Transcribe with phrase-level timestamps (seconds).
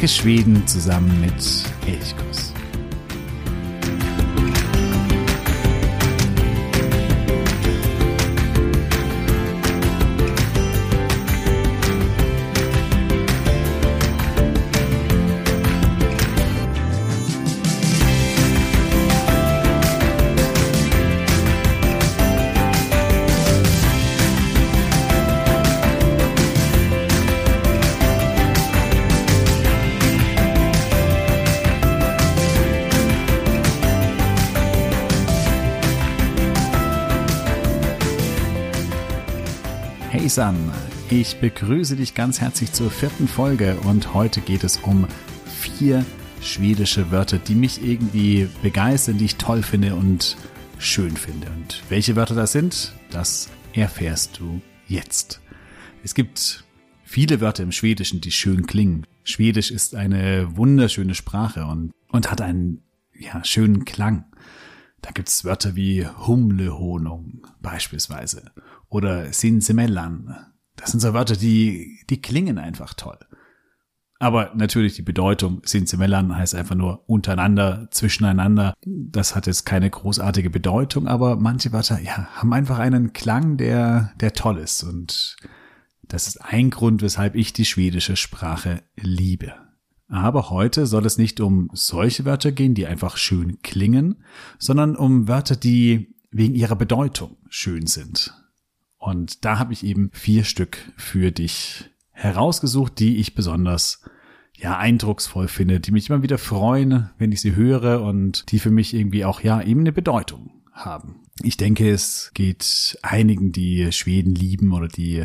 [0.00, 1.34] Entdecke Schweden zusammen mit
[1.86, 2.49] Elchkuss.
[40.30, 40.72] San.
[41.10, 45.08] Ich begrüße dich ganz herzlich zur vierten Folge und heute geht es um
[45.44, 46.04] vier
[46.40, 50.36] schwedische Wörter, die mich irgendwie begeistern, die ich toll finde und
[50.78, 51.48] schön finde.
[51.50, 55.40] Und welche Wörter das sind, das erfährst du jetzt.
[56.04, 56.64] Es gibt
[57.02, 59.08] viele Wörter im Schwedischen, die schön klingen.
[59.24, 62.84] Schwedisch ist eine wunderschöne Sprache und, und hat einen
[63.18, 64.26] ja, schönen Klang.
[65.02, 68.52] Da gibt's Wörter wie Humlehonung beispielsweise
[68.90, 70.36] oder Sinsemellan.
[70.76, 73.18] Das sind so Wörter, die, die klingen einfach toll.
[74.18, 78.74] Aber natürlich die Bedeutung Sinsemellan heißt einfach nur untereinander, zwischeneinander.
[78.84, 84.12] Das hat jetzt keine großartige Bedeutung, aber manche Wörter, ja, haben einfach einen Klang, der,
[84.20, 84.82] der toll ist.
[84.82, 85.36] Und
[86.02, 89.54] das ist ein Grund, weshalb ich die schwedische Sprache liebe.
[90.08, 94.22] Aber heute soll es nicht um solche Wörter gehen, die einfach schön klingen,
[94.58, 98.34] sondern um Wörter, die wegen ihrer Bedeutung schön sind.
[99.00, 104.04] Und da habe ich eben vier Stück für dich herausgesucht, die ich besonders
[104.54, 108.70] ja eindrucksvoll finde, die mich immer wieder freuen, wenn ich sie höre und die für
[108.70, 111.22] mich irgendwie auch ja eben eine Bedeutung haben.
[111.42, 115.24] Ich denke, es geht einigen, die Schweden lieben oder die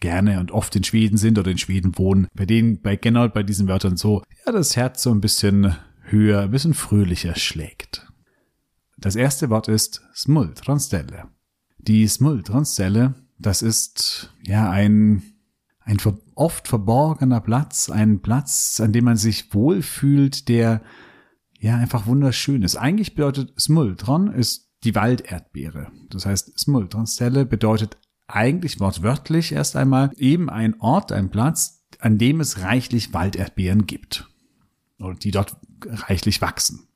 [0.00, 3.42] gerne und oft in Schweden sind oder in Schweden wohnen, bei denen bei genau bei
[3.42, 8.06] diesen Wörtern so ja das Herz so ein bisschen höher, ein bisschen fröhlicher schlägt.
[8.96, 11.28] Das erste Wort ist Smultronstelle.
[11.86, 15.22] Die Smultronstelle, das ist ja ein,
[15.80, 15.98] ein
[16.34, 20.80] oft verborgener Platz, ein Platz, an dem man sich wohlfühlt, der
[21.58, 22.76] ja einfach wunderschön ist.
[22.76, 25.90] Eigentlich bedeutet Smultron ist die Walderdbeere.
[26.08, 32.40] Das heißt, Smultronstelle bedeutet eigentlich wortwörtlich erst einmal eben ein Ort, ein Platz, an dem
[32.40, 34.30] es reichlich Walderdbeeren gibt.
[34.96, 36.88] Und die dort reichlich wachsen.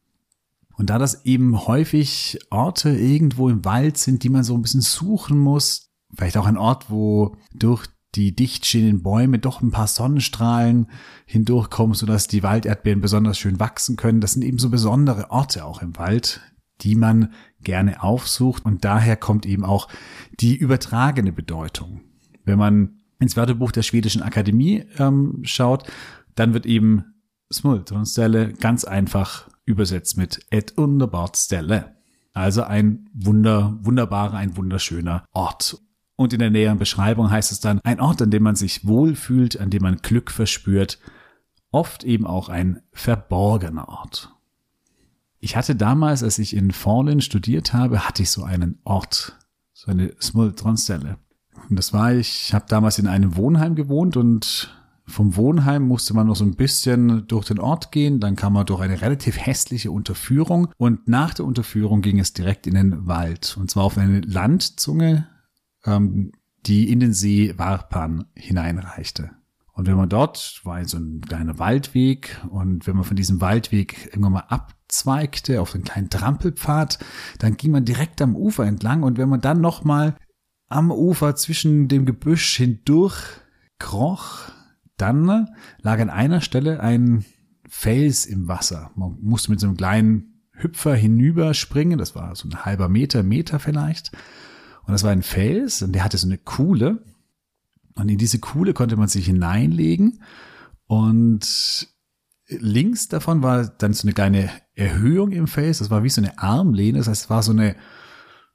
[0.79, 4.81] Und da das eben häufig Orte irgendwo im Wald sind, die man so ein bisschen
[4.81, 9.89] suchen muss, vielleicht auch ein Ort, wo durch die dicht stehenden Bäume doch ein paar
[9.89, 10.89] Sonnenstrahlen
[11.27, 14.21] hindurchkommen, sodass die Walderdbeeren besonders schön wachsen können.
[14.21, 16.41] Das sind eben so besondere Orte auch im Wald,
[16.81, 18.65] die man gerne aufsucht.
[18.65, 19.89] Und daher kommt eben auch
[20.41, 22.01] die übertragene Bedeutung.
[22.45, 25.91] Wenn man ins Wörterbuch der Schwedischen Akademie ähm, schaut,
[26.37, 27.05] dann wird eben
[27.53, 31.97] Smultronstelle ganz einfach übersetzt mit et underbart Stelle.
[32.33, 35.81] Also ein wunder, wunderbarer, ein wunderschöner Ort.
[36.17, 39.61] Und in der näheren Beschreibung heißt es dann ein Ort, an dem man sich wohlfühlt,
[39.61, 40.99] an dem man Glück verspürt.
[41.71, 44.35] Oft eben auch ein verborgener Ort.
[45.39, 49.37] Ich hatte damals, als ich in Fallen studiert habe, hatte ich so einen Ort,
[49.73, 51.19] so eine Smultronstelle.
[51.69, 54.75] Und das war, ich habe damals in einem Wohnheim gewohnt und
[55.09, 58.67] vom Wohnheim musste man noch so ein bisschen durch den Ort gehen, dann kam man
[58.67, 63.57] durch eine relativ hässliche Unterführung und nach der Unterführung ging es direkt in den Wald
[63.59, 65.27] und zwar auf eine Landzunge,
[65.85, 66.33] ähm,
[66.67, 69.31] die in den See Warpan hineinreichte.
[69.73, 74.07] Und wenn man dort war so ein kleiner Waldweg und wenn man von diesem Waldweg
[74.07, 76.99] irgendwann mal abzweigte auf einen kleinen Trampelpfad,
[77.39, 80.17] dann ging man direkt am Ufer entlang und wenn man dann noch mal
[80.69, 83.23] am Ufer zwischen dem Gebüsch hindurch
[83.79, 84.51] kroch,
[84.99, 85.49] dann
[85.81, 87.25] lag an einer Stelle ein
[87.69, 88.91] Fels im Wasser.
[88.95, 91.99] Man musste mit so einem kleinen Hüpfer hinüberspringen.
[91.99, 94.13] Das war so ein halber Meter, Meter vielleicht.
[94.83, 97.03] Und das war ein Fels und der hatte so eine Kuhle.
[97.95, 100.23] Und in diese Kuhle konnte man sich hineinlegen.
[100.87, 101.89] Und
[102.49, 105.79] links davon war dann so eine kleine Erhöhung im Fels.
[105.79, 106.99] Das war wie so eine Armlehne.
[106.99, 107.77] Das heißt, es war so eine,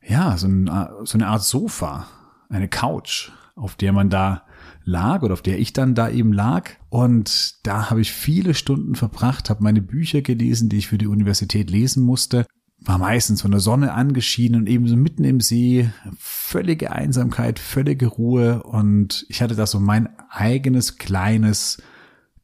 [0.02, 2.08] ja, so eine Art Sofa,
[2.50, 4.44] eine Couch, auf der man da
[4.86, 6.72] lag oder auf der ich dann da eben lag.
[6.90, 11.08] Und da habe ich viele Stunden verbracht, habe meine Bücher gelesen, die ich für die
[11.08, 12.46] Universität lesen musste.
[12.80, 15.90] War meistens von der Sonne angeschienen und ebenso mitten im See.
[16.18, 18.64] Völlige Einsamkeit, völlige Ruhe.
[18.64, 21.82] Und ich hatte da so mein eigenes kleines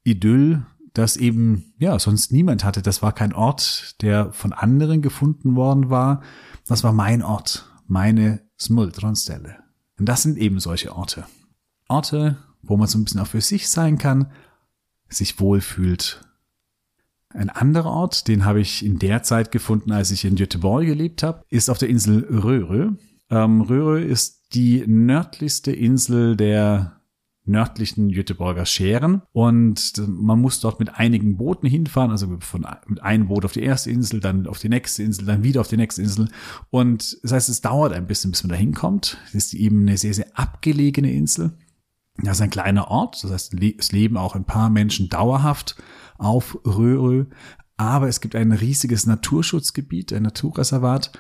[0.04, 2.82] Idyll, das eben, ja, sonst niemand hatte.
[2.82, 6.22] Das war kein Ort, der von anderen gefunden worden war.
[6.68, 9.58] Das war mein Ort, meine Smuldronstelle.
[10.00, 11.26] Und das sind eben solche Orte.
[11.90, 14.32] Orte, wo man so ein bisschen auch für sich sein kann,
[15.10, 16.22] sich wohlfühlt.
[17.30, 21.22] Ein anderer Ort, den habe ich in der Zeit gefunden, als ich in Göteborg gelebt
[21.22, 22.96] habe, ist auf der Insel Röhre.
[23.30, 27.00] Ähm, Röhre ist die nördlichste Insel der
[27.46, 33.28] nördlichen Göteborger Scheren und man muss dort mit einigen Booten hinfahren, also von, mit einem
[33.28, 36.02] Boot auf die erste Insel, dann auf die nächste Insel, dann wieder auf die nächste
[36.02, 36.30] Insel
[36.70, 39.18] und das heißt, es dauert ein bisschen, bis man da hinkommt.
[39.28, 41.54] Es ist eben eine sehr, sehr abgelegene Insel.
[42.24, 45.81] Das ist ein kleiner Ort, das heißt, es leben auch ein paar Menschen dauerhaft
[46.18, 47.25] auf Röhrö,
[47.77, 51.13] aber es gibt ein riesiges Naturschutzgebiet, ein Naturreservat.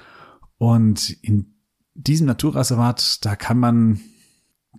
[0.57, 1.55] Und in
[1.93, 4.01] diesem Naturreservat, da kann man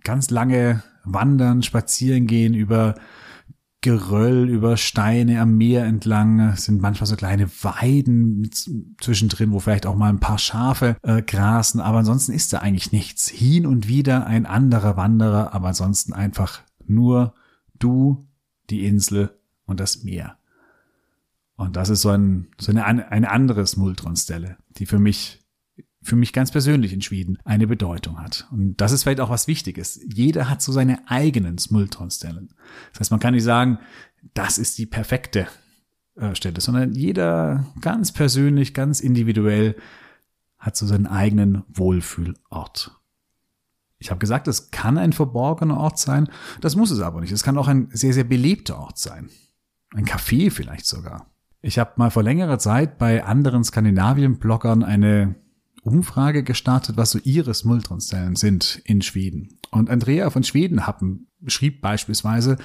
[0.03, 2.95] ganz lange wandern, spazieren gehen über
[3.81, 6.55] Geröll, über Steine am Meer entlang.
[6.55, 8.49] Sind manchmal so kleine Weiden
[8.99, 12.91] zwischendrin, wo vielleicht auch mal ein paar Schafe äh, grasen, aber ansonsten ist da eigentlich
[12.91, 13.27] nichts.
[13.27, 17.33] Hin und wieder ein anderer Wanderer, aber ansonsten einfach nur
[17.77, 18.27] du,
[18.69, 20.37] die Insel und das Meer.
[21.55, 25.40] Und das ist so, ein, so eine, eine andere Smultron-Stelle, die für mich
[26.03, 28.47] für mich ganz persönlich in Schweden eine Bedeutung hat.
[28.51, 29.99] Und das ist vielleicht auch was Wichtiges.
[30.11, 32.53] Jeder hat so seine eigenen Smultron-Stellen.
[32.91, 33.79] Das heißt, man kann nicht sagen,
[34.33, 35.47] das ist die perfekte
[36.15, 39.75] äh, Stelle, sondern jeder ganz persönlich, ganz individuell
[40.57, 42.97] hat so seinen eigenen Wohlfühlort.
[43.97, 46.27] Ich habe gesagt, es kann ein verborgener Ort sein.
[46.59, 47.31] Das muss es aber nicht.
[47.31, 49.29] Es kann auch ein sehr, sehr belebter Ort sein.
[49.93, 51.27] Ein Café vielleicht sogar.
[51.61, 55.35] Ich habe mal vor längerer Zeit bei anderen Skandinavien-Bloggern eine
[55.83, 59.59] Umfrage gestartet, was so ihre Smultronzellen sind in Schweden.
[59.71, 62.57] Und Andrea von Schwedenhappen schrieb beispielsweise,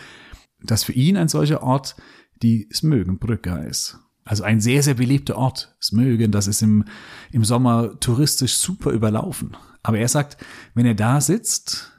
[0.62, 1.96] dass für ihn ein solcher Ort
[2.42, 3.98] die Smögenbrücke ist.
[4.24, 5.76] Also ein sehr, sehr beliebter Ort.
[5.80, 6.84] Smögen, das ist im,
[7.30, 9.56] im Sommer touristisch super überlaufen.
[9.82, 10.36] Aber er sagt,
[10.74, 11.92] wenn er da sitzt,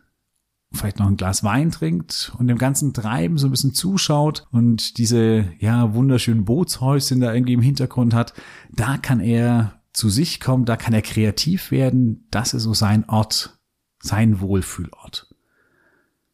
[0.73, 4.97] vielleicht noch ein Glas Wein trinkt und dem ganzen Treiben so ein bisschen zuschaut und
[4.97, 8.33] diese, ja, wunderschönen Bootshäuschen da irgendwie im Hintergrund hat,
[8.73, 12.27] da kann er zu sich kommt, da kann er kreativ werden.
[12.29, 13.57] Das ist so sein Ort,
[13.99, 15.33] sein Wohlfühlort.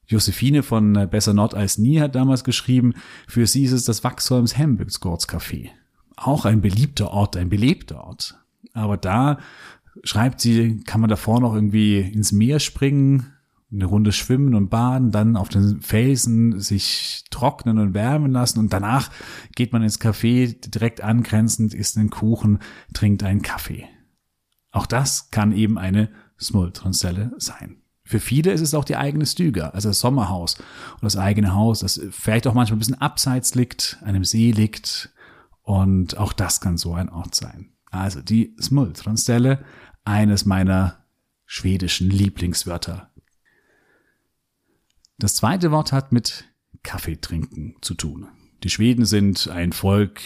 [0.05, 2.93] Josephine von äh, Besser Nord als Nie hat damals geschrieben,
[3.25, 5.69] für sie ist es das Wachsholms Café.
[6.17, 8.37] Auch ein beliebter Ort, ein belebter Ort.
[8.73, 9.39] Aber da
[10.03, 13.32] schreibt sie, kann man davor noch irgendwie ins Meer springen,
[13.73, 18.71] eine Runde schwimmen und baden, dann auf den Felsen sich trocknen und wärmen lassen und
[18.71, 19.09] danach
[19.55, 22.59] geht man ins Café direkt angrenzend, isst einen Kuchen,
[22.93, 23.85] trinkt einen Kaffee.
[24.71, 26.09] Auch das kann eben eine
[26.39, 27.77] Smultronzelle sein.
[28.05, 31.79] Für viele ist es auch die eigene Stüger, also das Sommerhaus und das eigene Haus,
[31.79, 35.13] das vielleicht auch manchmal ein bisschen abseits liegt, einem See liegt
[35.61, 37.71] und auch das kann so ein Ort sein.
[37.89, 39.63] Also die Smultronzelle,
[40.03, 41.05] eines meiner
[41.45, 43.12] schwedischen Lieblingswörter
[45.23, 46.53] das zweite Wort hat mit
[46.83, 48.27] Kaffee trinken zu tun.
[48.63, 50.19] Die Schweden sind ein Volk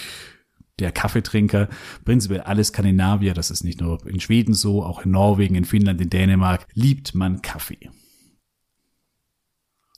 [0.80, 1.70] der Kaffeetrinker,
[2.04, 6.02] prinzipiell alle Skandinavier, das ist nicht nur in Schweden so, auch in Norwegen, in Finnland,
[6.02, 7.92] in Dänemark, liebt man Kaffee.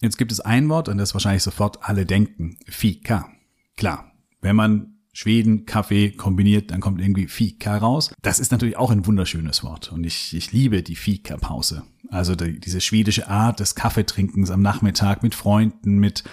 [0.02, 3.30] Jetzt gibt es ein Wort, an das wahrscheinlich sofort alle denken, Fika.
[3.78, 8.14] Klar, wenn man Schweden, Kaffee kombiniert, dann kommt irgendwie Fika raus.
[8.22, 11.84] Das ist natürlich auch ein wunderschönes Wort und ich, ich liebe die Fika-Pause.
[12.10, 16.24] Also die, diese schwedische Art des Kaffeetrinkens am Nachmittag mit Freunden, mit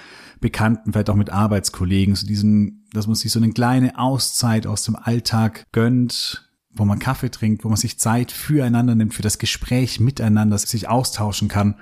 [0.41, 4.85] Bekannten, vielleicht auch mit Arbeitskollegen, so diesen, dass man sich so eine kleine Auszeit aus
[4.85, 9.39] dem Alltag gönnt, wo man Kaffee trinkt, wo man sich Zeit füreinander nimmt, für das
[9.39, 11.77] Gespräch miteinander, sich austauschen kann.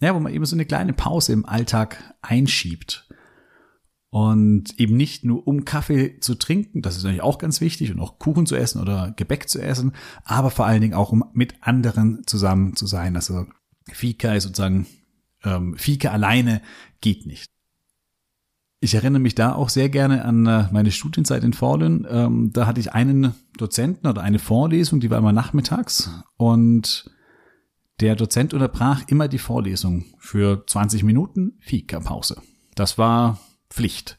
[0.00, 3.06] Ja, wo man eben so eine kleine Pause im Alltag einschiebt.
[4.10, 8.00] Und eben nicht nur um Kaffee zu trinken, das ist natürlich auch ganz wichtig und
[8.00, 9.92] auch Kuchen zu essen oder Gebäck zu essen,
[10.24, 13.14] aber vor allen Dingen auch um mit anderen zusammen zu sein.
[13.14, 13.46] Also
[13.88, 14.86] Fika ist sozusagen,
[15.44, 16.60] ähm, Fika alleine
[17.00, 17.46] geht nicht.
[18.80, 22.04] Ich erinnere mich da auch sehr gerne an äh, meine Studienzeit in Fallen.
[22.10, 27.10] Ähm, da hatte ich einen Dozenten oder eine Vorlesung, die war immer nachmittags und
[28.00, 32.40] der Dozent unterbrach immer die Vorlesung für 20 Minuten Fika-Pause.
[32.74, 33.38] Das war
[33.70, 34.18] Pflicht.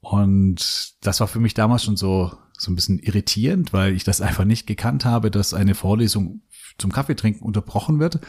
[0.00, 4.20] Und das war für mich damals schon so, so ein bisschen irritierend, weil ich das
[4.20, 6.42] einfach nicht gekannt habe, dass eine Vorlesung
[6.78, 8.20] zum Kaffeetrinken unterbrochen wird.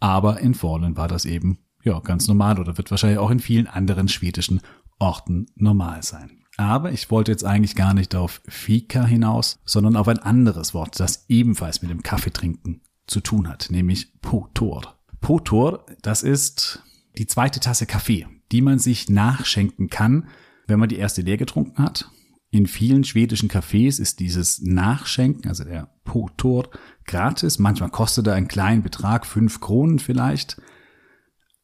[0.00, 3.66] Aber in Fallen war das eben, ja, ganz normal oder wird wahrscheinlich auch in vielen
[3.66, 4.60] anderen schwedischen
[4.98, 6.44] Orten normal sein.
[6.56, 11.00] Aber ich wollte jetzt eigentlich gar nicht auf Fika hinaus, sondern auf ein anderes Wort,
[11.00, 14.94] das ebenfalls mit dem Kaffeetrinken zu tun hat, nämlich Potor.
[15.20, 16.80] Potor, das ist
[17.18, 20.28] die zweite Tasse Kaffee die man sich nachschenken kann,
[20.66, 22.10] wenn man die erste leer getrunken hat.
[22.50, 26.70] In vielen schwedischen Cafés ist dieses Nachschenken, also der Potor,
[27.04, 27.58] gratis.
[27.58, 30.60] Manchmal kostet er einen kleinen Betrag, fünf Kronen vielleicht.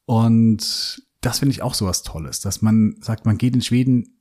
[0.05, 4.21] Und das finde ich auch so was Tolles, dass man sagt, man geht in Schweden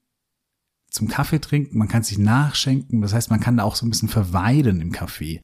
[0.91, 3.89] zum Kaffee trinken, man kann sich nachschenken, das heißt, man kann da auch so ein
[3.89, 5.39] bisschen verweilen im Café.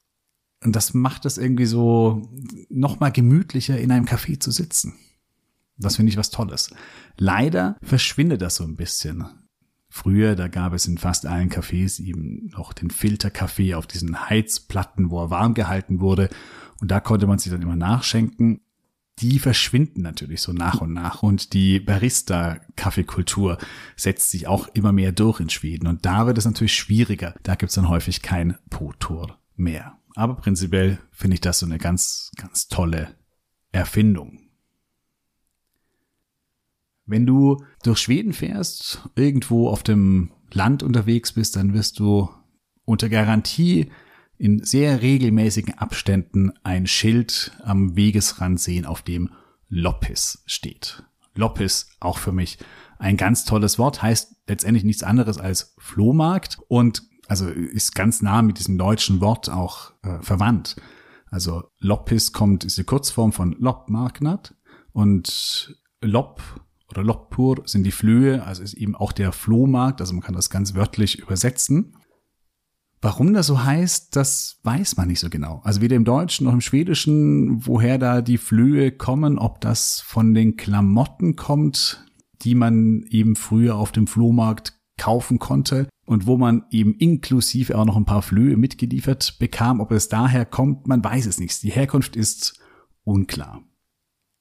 [0.64, 2.30] Und das macht es irgendwie so
[2.70, 4.96] nochmal gemütlicher, in einem Café zu sitzen.
[5.78, 6.70] Das finde ich was Tolles.
[7.18, 9.26] Leider verschwindet das so ein bisschen.
[9.90, 15.10] Früher, da gab es in fast allen Cafés eben noch den Filterkaffee auf diesen Heizplatten,
[15.10, 16.30] wo er warm gehalten wurde.
[16.82, 18.62] Und da konnte man sich dann immer nachschenken.
[19.20, 21.24] Die verschwinden natürlich so nach und nach.
[21.24, 23.58] Und die Barista-Kaffeekultur
[23.96, 25.88] setzt sich auch immer mehr durch in Schweden.
[25.88, 27.34] Und da wird es natürlich schwieriger.
[27.44, 29.98] Da gibt es dann häufig kein Potor mehr.
[30.16, 33.16] Aber prinzipiell finde ich das so eine ganz, ganz tolle
[33.72, 34.45] Erfindung.
[37.06, 42.30] Wenn du durch Schweden fährst, irgendwo auf dem Land unterwegs bist, dann wirst du
[42.86, 43.92] unter Garantie
[44.38, 49.30] in sehr regelmäßigen Abständen ein Schild am Wegesrand sehen, auf dem
[49.70, 51.04] Loppis steht.
[51.36, 52.58] Loppis, auch für mich
[52.98, 58.42] ein ganz tolles Wort, heißt letztendlich nichts anderes als Flohmarkt und also ist ganz nah
[58.42, 60.76] mit diesem deutschen Wort auch äh, verwandt.
[61.30, 64.56] Also Loppis kommt, ist die Kurzform von Loppmarknat
[64.94, 66.42] und Lopp
[66.90, 70.50] oder Loppur sind die Flöhe, also ist eben auch der Flohmarkt, also man kann das
[70.50, 71.96] ganz wörtlich übersetzen.
[73.02, 75.62] Warum das so heißt, das weiß man nicht so genau.
[75.64, 80.34] Also weder im Deutschen noch im Schwedischen, woher da die Flöhe kommen, ob das von
[80.34, 82.04] den Klamotten kommt,
[82.42, 87.86] die man eben früher auf dem Flohmarkt kaufen konnte und wo man eben inklusive auch
[87.86, 89.82] noch ein paar Flöhe mitgeliefert bekam.
[89.82, 91.62] Ob es daher kommt, man weiß es nicht.
[91.64, 92.60] Die Herkunft ist
[93.04, 93.64] unklar.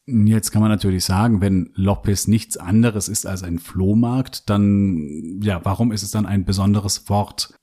[0.06, 5.64] Jetzt kann man natürlich sagen, wenn Loppis nichts anderes ist als ein Flohmarkt, dann, ja,
[5.64, 7.54] warum ist es dann ein besonderes Wort?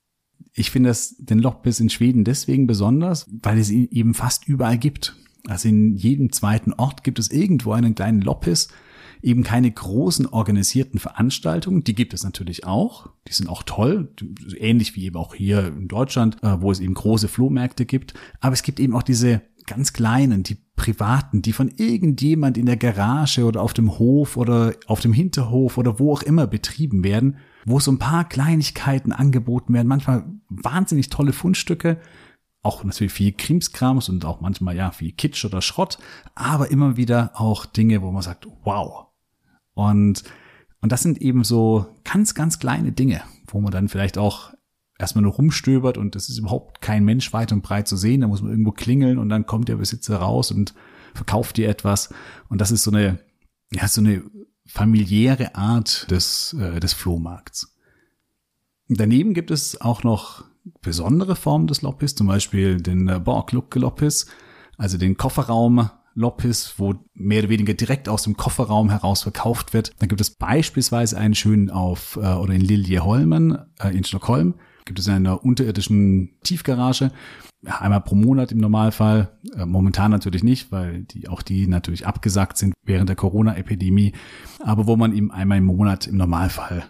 [0.54, 4.80] Ich finde es den Loppis in Schweden deswegen besonders, weil es ihn eben fast überall
[4.80, 5.16] gibt.
[5.48, 8.70] Also in jedem zweiten Ort gibt es irgendwo einen kleinen Loppis,
[9.22, 14.14] eben keine großen organisierten Veranstaltungen, die gibt es natürlich auch, die sind auch toll,
[14.58, 18.54] ähnlich wie eben auch hier in Deutschland, äh, wo es eben große Flohmärkte gibt, aber
[18.54, 23.46] es gibt eben auch diese ganz kleinen, die privaten, die von irgendjemand in der Garage
[23.46, 27.80] oder auf dem Hof oder auf dem Hinterhof oder wo auch immer betrieben werden, wo
[27.80, 32.00] so ein paar Kleinigkeiten angeboten werden, manchmal wahnsinnig tolle Fundstücke,
[32.64, 35.98] auch natürlich viel Krimskrams und auch manchmal ja viel Kitsch oder Schrott,
[36.36, 39.08] aber immer wieder auch Dinge, wo man sagt, wow.
[39.74, 40.24] Und,
[40.82, 44.54] und das sind eben so ganz, ganz kleine Dinge, wo man dann vielleicht auch
[45.02, 48.22] erstmal nur rumstöbert und es ist überhaupt kein Mensch weit und breit zu sehen.
[48.22, 50.74] Da muss man irgendwo klingeln und dann kommt der Besitzer raus und
[51.14, 52.14] verkauft dir etwas.
[52.48, 53.20] Und das ist so eine,
[53.72, 54.24] ja, so eine
[54.66, 57.76] familiäre Art des, äh, des Flohmarkts.
[58.88, 60.46] Daneben gibt es auch noch
[60.82, 64.28] besondere Formen des Loppis, zum Beispiel den äh, Borg Loppis,
[64.78, 69.94] also den Kofferraum Loppis, wo mehr oder weniger direkt aus dem Kofferraum heraus verkauft wird.
[70.00, 74.56] Dann gibt es beispielsweise einen schönen auf äh, oder in Liljeholmen äh, in Stockholm
[74.86, 77.12] gibt es in einer unterirdischen Tiefgarage.
[77.64, 79.38] Einmal pro Monat im Normalfall.
[79.56, 84.14] Äh, momentan natürlich nicht, weil die auch die natürlich abgesagt sind während der Corona-Epidemie.
[84.60, 86.86] Aber wo man eben einmal im Monat im Normalfall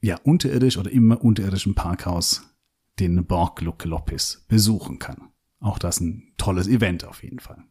[0.00, 2.54] ja unterirdisch oder im unterirdischen Parkhaus
[2.98, 5.30] den Borg Loppis besuchen kann.
[5.60, 7.64] Auch das ein tolles Event auf jeden Fall.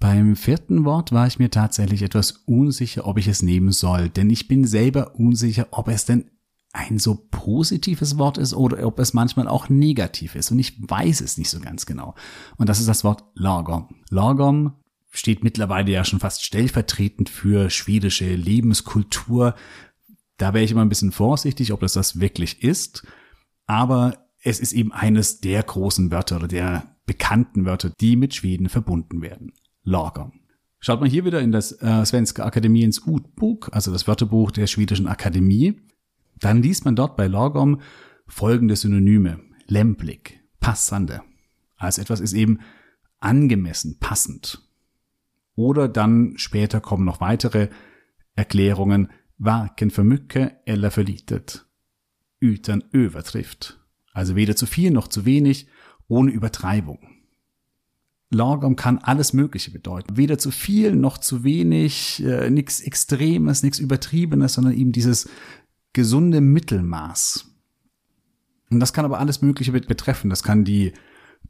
[0.00, 4.30] Beim vierten Wort war ich mir tatsächlich etwas unsicher, ob ich es nehmen soll, denn
[4.30, 6.30] ich bin selber unsicher, ob es denn
[6.72, 10.50] ein so positives Wort ist oder ob es manchmal auch negativ ist.
[10.50, 12.14] Und ich weiß es nicht so ganz genau.
[12.56, 13.88] Und das ist das Wort Lagom.
[14.10, 14.74] Lagom
[15.10, 19.54] steht mittlerweile ja schon fast stellvertretend für schwedische Lebenskultur.
[20.36, 23.06] Da wäre ich immer ein bisschen vorsichtig, ob das das wirklich ist.
[23.66, 28.68] Aber es ist eben eines der großen Wörter oder der bekannten Wörter, die mit Schweden
[28.68, 29.52] verbunden werden.
[29.82, 30.32] Lagom.
[30.80, 35.08] Schaut man hier wieder in das äh, Svenska Akademiens Utbuk, also das Wörterbuch der schwedischen
[35.08, 35.80] Akademie,
[36.40, 37.80] dann liest man dort bei Logom
[38.26, 39.40] folgende Synonyme.
[39.66, 41.22] Lämplig, passande.
[41.76, 42.58] Also etwas ist eben
[43.20, 44.62] angemessen, passend.
[45.54, 47.68] Oder dann später kommen noch weitere
[48.34, 49.08] Erklärungen.
[49.38, 51.66] Varken för mycket eller för litet.
[52.40, 53.78] Utan övertrift.
[54.12, 55.68] Also weder zu viel noch zu wenig,
[56.08, 56.98] ohne Übertreibung.
[58.30, 60.16] Lagom kann alles Mögliche bedeuten.
[60.16, 65.28] Weder zu viel noch zu wenig, äh, nichts Extremes, nichts Übertriebenes, sondern eben dieses
[65.92, 67.46] gesunde Mittelmaß.
[68.70, 70.30] Und das kann aber alles Mögliche betreffen.
[70.30, 70.92] Das kann die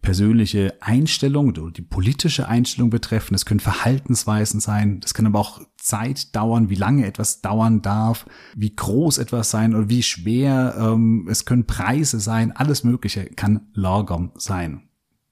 [0.01, 3.35] persönliche Einstellung oder die politische Einstellung betreffen.
[3.35, 5.01] Das können Verhaltensweisen sein.
[5.01, 9.75] Das kann aber auch Zeit dauern, wie lange etwas dauern darf, wie groß etwas sein
[9.75, 10.77] oder wie schwer.
[10.79, 12.53] Ähm, es können Preise sein.
[12.53, 14.89] Alles Mögliche kann Lagom sein.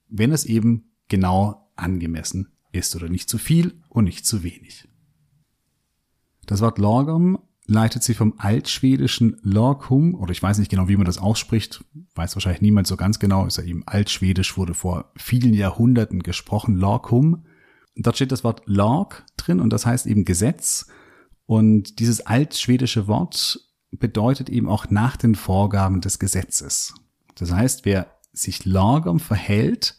[0.09, 4.89] Wenn es eben genau angemessen ist oder nicht zu viel und nicht zu wenig.
[6.47, 11.07] Das Wort Lorgum leitet sich vom altschwedischen Lorgum, oder ich weiß nicht genau, wie man
[11.07, 15.53] das ausspricht, weiß wahrscheinlich niemand so ganz genau, ist ja eben altschwedisch, wurde vor vielen
[15.53, 17.45] Jahrhunderten gesprochen, Lorgum.
[17.97, 20.87] Dort steht das Wort Log drin und das heißt eben Gesetz.
[21.47, 26.95] Und dieses altschwedische Wort bedeutet eben auch nach den Vorgaben des Gesetzes.
[27.35, 29.97] Das heißt, wer sich Lorgum verhält,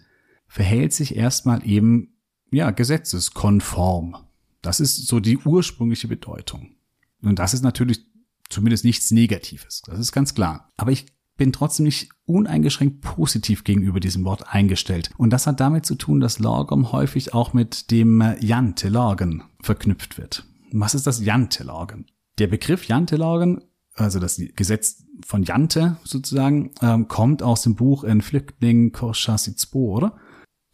[0.47, 2.13] verhält sich erstmal eben,
[2.51, 4.15] ja, gesetzeskonform.
[4.61, 6.76] Das ist so die ursprüngliche Bedeutung.
[7.21, 8.05] Und das ist natürlich
[8.49, 9.81] zumindest nichts Negatives.
[9.85, 10.71] Das ist ganz klar.
[10.77, 11.07] Aber ich
[11.37, 15.11] bin trotzdem nicht uneingeschränkt positiv gegenüber diesem Wort eingestellt.
[15.17, 20.45] Und das hat damit zu tun, dass Lorgum häufig auch mit dem Jantelorgen verknüpft wird.
[20.71, 22.07] Was ist das Jantelorgen?
[22.39, 28.21] Der Begriff Jantelorgen, also das Gesetz von Jante sozusagen, ähm, kommt aus dem Buch En
[28.21, 30.17] Flüchtling Korschasitsbo, oder?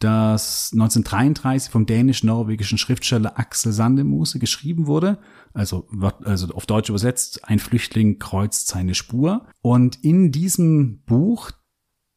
[0.04, 5.20] Das 1933 vom dänisch-norwegischen Schriftsteller Axel Sandemose geschrieben wurde.
[5.54, 5.88] Also,
[6.24, 9.48] also auf Deutsch übersetzt, ein Flüchtling kreuzt seine Spur.
[9.62, 11.52] Und in diesem Buch,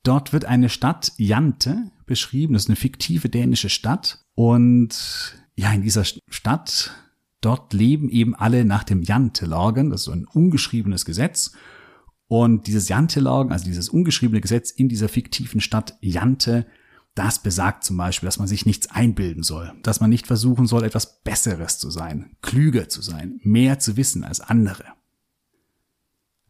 [0.02, 2.54] dort wird eine Stadt Jante beschrieben.
[2.54, 4.24] Das ist eine fiktive dänische Stadt.
[4.34, 6.90] Und ja, in dieser Stadt,
[7.40, 9.90] dort leben eben alle nach dem Jante-Lagen.
[9.90, 11.52] Das ist so ein ungeschriebenes Gesetz.
[12.28, 16.66] Und dieses Jante-Lagen, also dieses ungeschriebene Gesetz in dieser fiktiven Stadt Jante,
[17.16, 20.84] das besagt zum Beispiel, dass man sich nichts einbilden soll, dass man nicht versuchen soll,
[20.84, 24.84] etwas Besseres zu sein, klüger zu sein, mehr zu wissen als andere.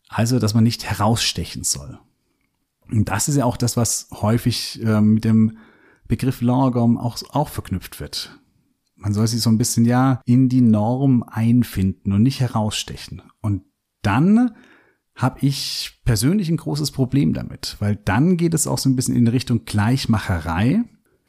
[0.08, 1.98] Also, dass man nicht herausstechen soll.
[2.90, 5.58] Und das ist ja auch das, was häufig äh, mit dem
[6.08, 8.38] Begriff Lorgom auch, auch verknüpft wird.
[8.96, 13.22] Man soll sich so ein bisschen ja in die Norm einfinden und nicht herausstechen.
[13.40, 13.62] Und
[14.02, 14.54] dann
[15.16, 19.16] habe ich persönlich ein großes Problem damit, weil dann geht es auch so ein bisschen
[19.16, 20.84] in Richtung Gleichmacherei.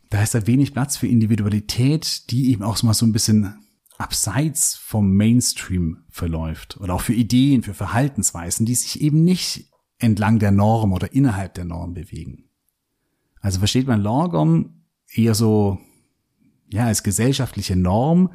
[0.09, 3.55] Da ist da wenig Platz für Individualität, die eben auch mal so ein bisschen
[3.97, 10.37] abseits vom Mainstream verläuft oder auch für Ideen, für Verhaltensweisen, die sich eben nicht entlang
[10.37, 12.49] der Norm oder innerhalb der Norm bewegen.
[13.39, 15.79] Also versteht man Lorgom eher so,
[16.69, 18.33] ja, als gesellschaftliche Norm,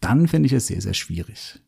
[0.00, 1.60] dann finde ich es sehr, sehr schwierig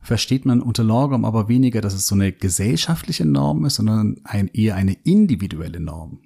[0.00, 4.48] versteht man unter Lorgom aber weniger, dass es so eine gesellschaftliche Norm ist, sondern ein,
[4.48, 6.20] eher eine individuelle Norm.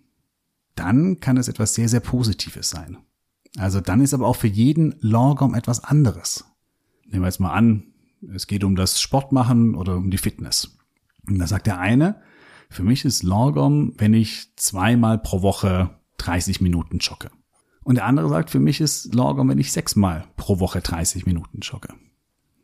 [0.75, 2.99] Dann kann es etwas sehr, sehr Positives sein.
[3.59, 6.45] Also dann ist aber auch für jeden Lorgom etwas anderes.
[7.07, 7.85] Nehmen wir jetzt mal an,
[8.35, 10.79] es geht um das Sportmachen oder um die Fitness.
[11.29, 12.23] Und da sagt der eine,
[12.71, 17.31] für mich ist Lorgom, wenn ich zweimal pro Woche 30 Minuten jogge.
[17.85, 21.61] Und der andere sagt, für mich ist Lorgom, wenn ich sechsmal pro Woche 30 Minuten
[21.61, 21.89] jogge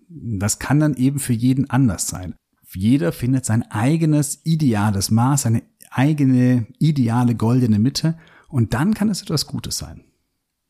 [0.08, 2.34] das kann dann eben für jeden anders sein.
[2.74, 8.18] Jeder findet sein eigenes ideales Maß, seine eigene ideale goldene Mitte
[8.48, 10.04] und dann kann es etwas Gutes sein.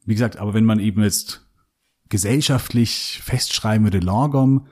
[0.04, 1.46] Wie gesagt, aber wenn man eben jetzt
[2.08, 4.66] gesellschaftlich festschreiben würde, Lorgom,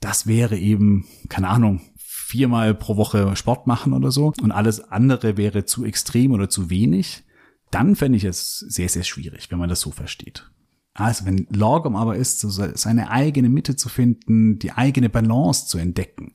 [0.00, 5.36] das wäre eben, keine Ahnung, viermal pro Woche Sport machen oder so und alles andere
[5.36, 7.24] wäre zu extrem oder zu wenig,
[7.70, 10.50] dann fände ich es sehr, sehr schwierig, wenn man das so versteht.
[10.96, 15.76] Also wenn Lorgum aber ist, so seine eigene Mitte zu finden, die eigene Balance zu
[15.76, 16.34] entdecken,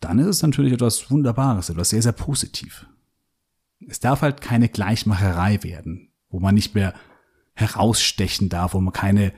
[0.00, 2.86] dann ist es natürlich etwas Wunderbares, etwas sehr, sehr positiv.
[3.86, 6.94] Es darf halt keine Gleichmacherei werden, wo man nicht mehr
[7.54, 9.32] herausstechen darf, wo man keine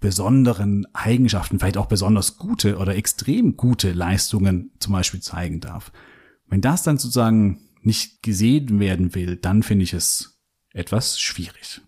[0.00, 5.92] besonderen Eigenschaften, vielleicht auch besonders gute oder extrem gute Leistungen zum Beispiel zeigen darf.
[6.48, 10.40] Wenn das dann sozusagen nicht gesehen werden will, dann finde ich es
[10.72, 11.82] etwas schwierig.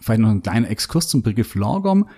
[0.00, 2.08] Vielleicht noch ein kleiner Exkurs zum Begriff Lorgom.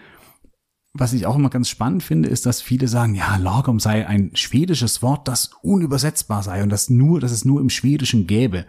[0.95, 4.33] Was ich auch immer ganz spannend finde, ist, dass viele sagen, ja, Lorgom sei ein
[4.35, 8.67] schwedisches Wort, das unübersetzbar sei und das nur, dass es nur im Schwedischen gäbe.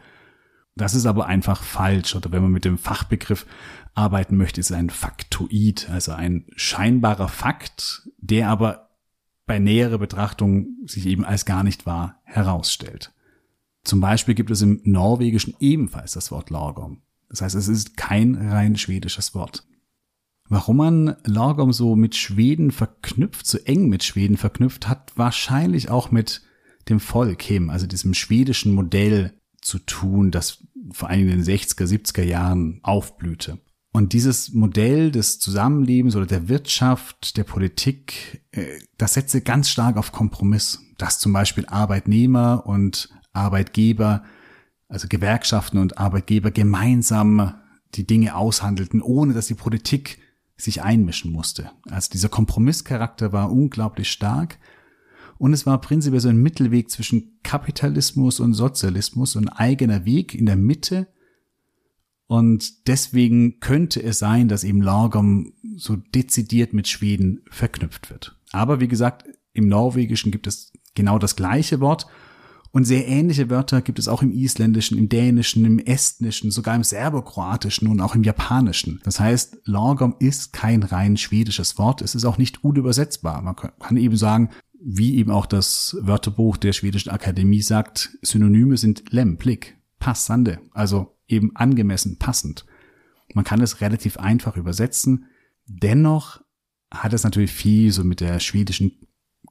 [0.75, 2.15] Das ist aber einfach falsch.
[2.15, 3.45] Oder wenn man mit dem Fachbegriff
[3.93, 8.89] arbeiten möchte, ist es ein Faktoid, also ein scheinbarer Fakt, der aber
[9.45, 13.11] bei näherer Betrachtung sich eben als gar nicht wahr herausstellt.
[13.83, 17.01] Zum Beispiel gibt es im Norwegischen ebenfalls das Wort Lorgom.
[17.33, 19.65] Das heißt, es ist kein rein schwedisches Wort.
[20.49, 26.11] Warum man Lorgom so mit Schweden verknüpft, so eng mit Schweden verknüpft, hat wahrscheinlich auch
[26.11, 26.43] mit
[26.89, 30.59] dem Volkhem, also diesem schwedischen Modell zu tun, das
[30.91, 33.57] vor allem in den 60er, 70er Jahren aufblühte.
[33.93, 39.97] Und dieses Modell des Zusammenlebens oder der Wirtschaft, der Politik, äh, das setzte ganz stark
[39.97, 44.23] auf Kompromiss, dass zum Beispiel Arbeitnehmer und Arbeitgeber
[44.93, 47.55] also Gewerkschaften und Arbeitgeber gemeinsam
[47.95, 50.19] die Dinge aushandelten, ohne dass die Politik
[50.55, 51.71] sich einmischen musste.
[51.89, 54.59] Also dieser Kompromisscharakter war unglaublich stark
[55.39, 60.35] und es war prinzipiell so ein Mittelweg zwischen Kapitalismus und Sozialismus, so ein eigener Weg
[60.35, 61.07] in der Mitte
[62.27, 68.39] Und deswegen könnte es sein, dass eben Lagom so dezidiert mit Schweden verknüpft wird.
[68.51, 72.07] Aber wie gesagt, im Norwegischen gibt es genau das gleiche Wort
[72.73, 76.83] und sehr ähnliche Wörter gibt es auch im Isländischen, im Dänischen, im Estnischen, sogar im
[76.83, 78.99] Serbokroatischen und auch im Japanischen.
[79.03, 82.01] Das heißt, Lagom ist kein rein schwedisches Wort.
[82.01, 83.43] Es ist auch nicht unübersetzbar.
[83.43, 84.49] Man kann eben sagen,
[84.83, 91.55] wie eben auch das Wörterbuch der Schwedischen Akademie sagt, Synonyme sind lämplig, passande, also eben
[91.55, 92.65] angemessen, passend.
[93.35, 95.25] Man kann es relativ einfach übersetzen.
[95.67, 96.41] Dennoch
[96.89, 98.97] hat es natürlich viel so mit der schwedischen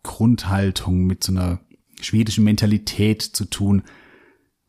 [0.03, 1.61] Grundhaltung, mit so einer
[2.03, 3.83] schwedischen Mentalität zu tun,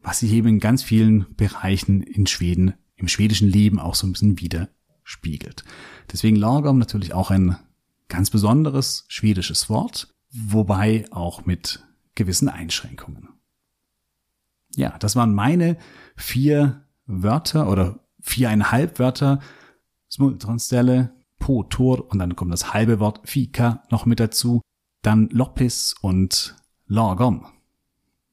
[0.02, 4.14] was sich eben in ganz vielen Bereichen in Schweden, im schwedischen Leben auch so ein
[4.14, 5.64] bisschen widerspiegelt.
[6.12, 7.58] Deswegen Lagom natürlich auch ein
[8.10, 11.84] ganz besonderes schwedisches Wort, wobei auch mit
[12.16, 13.30] gewissen Einschränkungen.
[14.76, 15.78] Ja, das waren meine
[16.16, 19.40] vier Wörter oder viereinhalb Wörter.
[20.10, 24.62] Smultronstelle, Po, Tor und dann kommt das halbe Wort Fika noch mit dazu.
[25.02, 26.56] Dann Loppis und
[26.88, 27.46] Lagom.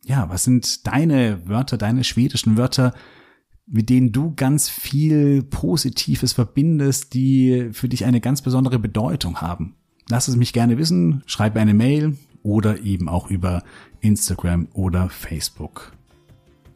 [0.05, 2.95] Ja, was sind deine Wörter, deine schwedischen Wörter,
[3.67, 9.77] mit denen du ganz viel Positives verbindest, die für dich eine ganz besondere Bedeutung haben?
[10.09, 13.63] Lass es mich gerne wissen, schreib eine Mail oder eben auch über
[14.01, 15.93] Instagram oder Facebook.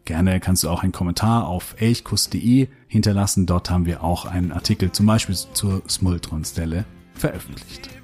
[0.04, 3.46] Gerne kannst du auch einen Kommentar auf elchkuss.de hinterlassen.
[3.46, 6.84] Dort haben wir auch einen Artikel zum Beispiel zur Smultron-Stelle
[7.14, 8.03] veröffentlicht.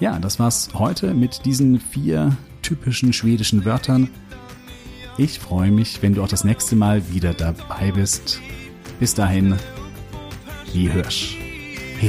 [0.00, 4.08] Ja, das war's heute mit diesen vier typischen schwedischen Wörtern.
[5.18, 8.40] Ich freue mich, wenn du auch das nächste Mal wieder dabei bist.
[8.98, 9.56] Bis dahin,
[10.72, 11.36] wie.
[11.98, 12.08] Hey